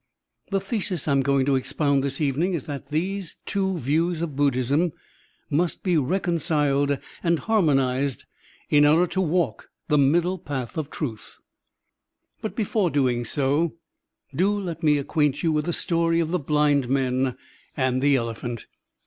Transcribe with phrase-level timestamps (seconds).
[0.51, 4.23] ♦♦♦ The thesis I am going to expound this evening is that these two views
[4.23, 4.93] of Buddhism
[5.51, 8.23] must be reconciled and harmonized
[8.71, 11.37] in order to walk on the middle path of truth.
[12.41, 15.43] But before doing so 90 Digitized by Google THE MIDDLE WAY QI let me acquaint
[15.43, 17.37] you with the story of the blind men
[17.77, 18.65] and the elephant.